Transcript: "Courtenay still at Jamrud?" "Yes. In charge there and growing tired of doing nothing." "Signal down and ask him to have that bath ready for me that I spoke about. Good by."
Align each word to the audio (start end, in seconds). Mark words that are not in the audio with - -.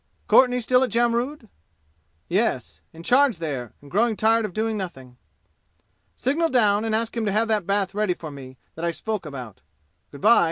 "Courtenay 0.27 0.59
still 0.61 0.83
at 0.83 0.89
Jamrud?" 0.89 1.47
"Yes. 2.27 2.81
In 2.91 3.03
charge 3.03 3.37
there 3.37 3.73
and 3.83 3.91
growing 3.91 4.15
tired 4.17 4.45
of 4.45 4.53
doing 4.55 4.75
nothing." 4.75 5.15
"Signal 6.15 6.49
down 6.49 6.83
and 6.83 6.95
ask 6.95 7.15
him 7.15 7.23
to 7.27 7.31
have 7.31 7.47
that 7.49 7.67
bath 7.67 7.93
ready 7.93 8.15
for 8.15 8.31
me 8.31 8.57
that 8.73 8.83
I 8.83 8.89
spoke 8.89 9.27
about. 9.27 9.61
Good 10.09 10.21
by." 10.21 10.39